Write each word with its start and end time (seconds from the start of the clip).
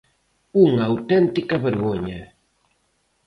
Unha 0.65 0.83
auténtica 0.91 1.55
vergoña. 1.67 2.21